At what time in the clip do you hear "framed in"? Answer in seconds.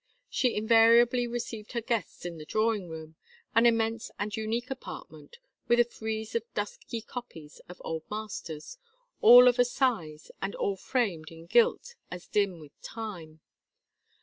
10.75-11.45